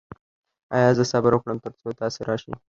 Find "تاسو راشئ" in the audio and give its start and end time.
1.99-2.51